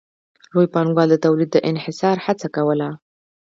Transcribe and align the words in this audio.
لوی 0.53 0.67
پانګوال 0.73 1.07
د 1.11 1.15
تولید 1.25 1.49
د 1.53 1.57
انحصار 1.71 2.17
هڅه 2.25 2.47
کوله 2.55 2.89